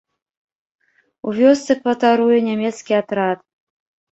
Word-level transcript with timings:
У 1.27 1.35
вёсцы 1.39 1.71
кватаруе 1.81 2.37
нямецкі 2.49 2.93
атрад. 3.03 3.39